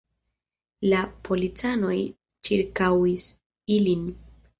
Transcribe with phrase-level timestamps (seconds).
[0.93, 1.97] La policanoj
[2.47, 3.27] ĉirkaŭis
[3.77, 4.09] ilin.